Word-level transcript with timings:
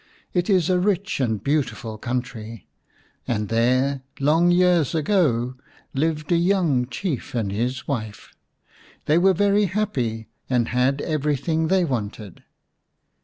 It 0.33 0.49
is 0.49 0.67
a 0.67 0.79
rich 0.79 1.19
and 1.19 1.43
beautiful 1.43 1.99
country, 1.99 2.67
and 3.27 3.49
there, 3.49 4.01
long 4.19 4.49
years 4.49 4.95
ago, 4.95 5.53
lived 5.93 6.31
a 6.31 6.37
young 6.37 6.87
Chief 6.87 7.35
and 7.35 7.51
his 7.51 7.87
wife. 7.87 8.33
They 9.05 9.19
were 9.19 9.35
very 9.35 9.65
happy, 9.65 10.27
and 10.49 10.69
had 10.69 11.01
everything 11.01 11.67
they 11.67 11.85
wanted. 11.85 12.43